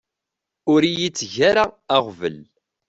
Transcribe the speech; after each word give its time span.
Ur 0.71 0.81
iyi-tteg 0.89 1.33
ara 1.49 1.65
aɣbel. 1.95 2.37